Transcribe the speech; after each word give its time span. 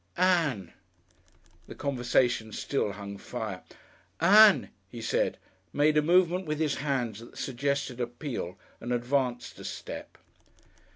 "Ann." 0.17 0.73
The 1.67 1.75
conversation 1.75 2.53
still 2.53 2.93
hung 2.93 3.19
fire. 3.19 3.61
"Ann," 4.19 4.71
he 4.89 4.99
said, 4.99 5.37
made 5.73 5.95
a 5.95 6.01
movement 6.01 6.47
with 6.47 6.57
his 6.57 6.77
hands 6.77 7.19
that 7.19 7.37
suggested 7.37 8.01
appeal, 8.01 8.57
and 8.79 8.91
advanced 8.91 9.59
a 9.59 9.63
step. 9.63 10.17